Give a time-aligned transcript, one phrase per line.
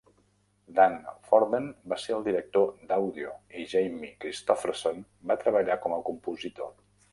[0.77, 0.95] Dan
[1.27, 6.77] Forden va ser el director d'àudio i Jamie Christopherson va treballar com a compositor.